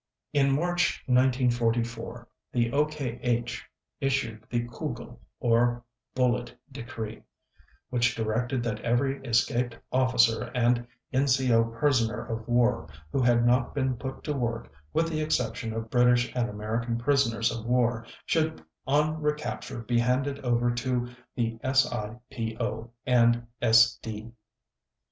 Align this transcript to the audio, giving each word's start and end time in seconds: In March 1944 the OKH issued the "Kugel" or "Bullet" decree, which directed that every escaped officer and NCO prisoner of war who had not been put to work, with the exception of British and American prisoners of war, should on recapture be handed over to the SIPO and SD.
In 0.33 0.51
March 0.53 1.03
1944 1.05 2.27
the 2.51 2.71
OKH 2.71 3.61
issued 3.99 4.43
the 4.49 4.67
"Kugel" 4.67 5.19
or 5.39 5.83
"Bullet" 6.15 6.57
decree, 6.71 7.21
which 7.91 8.15
directed 8.15 8.63
that 8.63 8.79
every 8.81 9.23
escaped 9.23 9.77
officer 9.91 10.45
and 10.55 10.87
NCO 11.13 11.77
prisoner 11.77 12.25
of 12.25 12.47
war 12.47 12.89
who 13.11 13.21
had 13.21 13.45
not 13.45 13.75
been 13.75 13.95
put 13.95 14.23
to 14.23 14.33
work, 14.33 14.71
with 14.91 15.07
the 15.07 15.21
exception 15.21 15.71
of 15.71 15.91
British 15.91 16.33
and 16.35 16.49
American 16.49 16.97
prisoners 16.97 17.55
of 17.55 17.63
war, 17.67 18.03
should 18.25 18.65
on 18.87 19.21
recapture 19.21 19.83
be 19.83 19.99
handed 19.99 20.39
over 20.39 20.73
to 20.73 21.11
the 21.35 21.59
SIPO 21.63 22.89
and 23.05 23.45
SD. 23.61 24.31